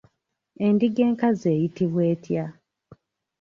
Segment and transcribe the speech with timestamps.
[0.65, 2.45] Endiga enkazi eyitibwa etya?